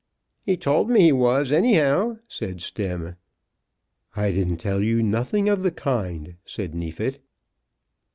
[0.41, 3.17] "He told me he was, anyhow," said Stemm,
[4.15, 7.19] "I didn't tell you nothing of the kind," said Neefit.